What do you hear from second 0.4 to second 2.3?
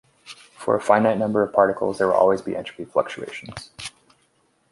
For a finite number of particles, there will